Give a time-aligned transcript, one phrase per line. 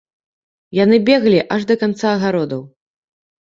[0.77, 2.65] Яны беглі аж да канца агародаў.